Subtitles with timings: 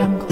[0.00, 0.29] Jungle.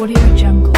[0.00, 0.77] Audio Jungle.